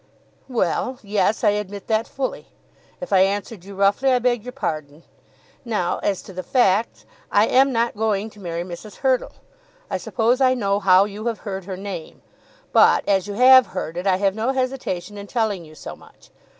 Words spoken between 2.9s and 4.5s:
If I answered you roughly, I beg